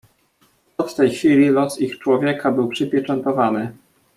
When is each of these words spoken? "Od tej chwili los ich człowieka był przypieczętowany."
"Od 0.77 0.95
tej 0.95 1.11
chwili 1.11 1.49
los 1.49 1.79
ich 1.81 1.97
człowieka 1.99 2.51
był 2.51 2.67
przypieczętowany." 2.67 3.71